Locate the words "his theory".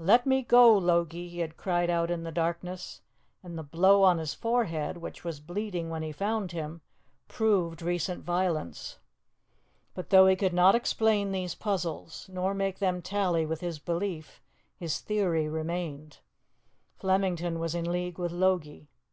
14.76-15.48